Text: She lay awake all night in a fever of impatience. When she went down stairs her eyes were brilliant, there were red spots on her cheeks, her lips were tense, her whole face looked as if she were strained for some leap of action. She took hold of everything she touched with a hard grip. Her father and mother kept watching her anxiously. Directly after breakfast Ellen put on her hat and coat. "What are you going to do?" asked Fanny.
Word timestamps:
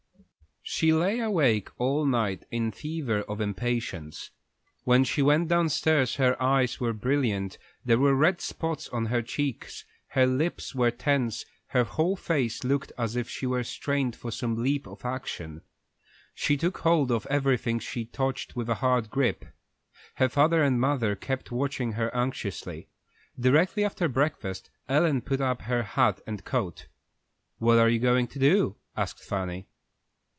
She 0.63 0.93
lay 0.93 1.19
awake 1.19 1.69
all 1.79 2.05
night 2.05 2.45
in 2.49 2.67
a 2.67 2.71
fever 2.71 3.23
of 3.23 3.41
impatience. 3.41 4.29
When 4.83 5.03
she 5.03 5.21
went 5.21 5.49
down 5.49 5.67
stairs 5.67 6.15
her 6.15 6.41
eyes 6.41 6.79
were 6.79 6.93
brilliant, 6.93 7.57
there 7.83 7.97
were 7.97 8.15
red 8.15 8.39
spots 8.39 8.87
on 8.89 9.07
her 9.07 9.21
cheeks, 9.21 9.83
her 10.09 10.25
lips 10.25 10.73
were 10.73 10.89
tense, 10.91 11.45
her 11.69 11.83
whole 11.83 12.15
face 12.15 12.63
looked 12.63 12.93
as 12.97 13.17
if 13.17 13.27
she 13.27 13.45
were 13.45 13.65
strained 13.65 14.15
for 14.15 14.31
some 14.31 14.55
leap 14.63 14.87
of 14.87 15.03
action. 15.03 15.61
She 16.33 16.55
took 16.55 16.77
hold 16.79 17.11
of 17.11 17.27
everything 17.29 17.77
she 17.79 18.05
touched 18.05 18.55
with 18.55 18.69
a 18.69 18.75
hard 18.75 19.09
grip. 19.09 19.45
Her 20.15 20.29
father 20.29 20.63
and 20.63 20.79
mother 20.79 21.15
kept 21.15 21.51
watching 21.51 21.93
her 21.93 22.15
anxiously. 22.15 22.87
Directly 23.37 23.83
after 23.83 24.07
breakfast 24.07 24.69
Ellen 24.87 25.21
put 25.21 25.41
on 25.41 25.57
her 25.57 25.83
hat 25.83 26.21
and 26.25 26.45
coat. 26.45 26.87
"What 27.57 27.77
are 27.77 27.89
you 27.89 27.99
going 27.99 28.27
to 28.27 28.39
do?" 28.39 28.77
asked 28.95 29.19
Fanny. 29.23 29.67